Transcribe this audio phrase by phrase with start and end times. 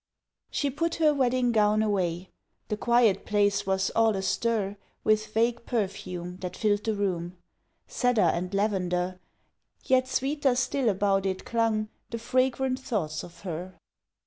[0.49, 2.31] She put her wedding gown away
[2.69, 7.37] The quiet place was all astir With vague perfume that filled the room,
[7.85, 9.19] Cedar and lavender,
[9.85, 13.75] Yet sweeter still about it clung The fragrant thoughts of her.